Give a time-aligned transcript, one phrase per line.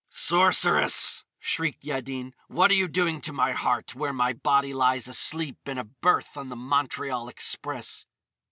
[0.09, 5.59] "Sorceress!" shrieked Yaddin, "what are you doing to my heart, where my body lies asleep
[5.69, 8.07] in a berth on the Montreal Express!"